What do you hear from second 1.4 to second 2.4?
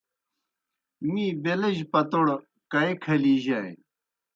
بیلجیْ پتوڑ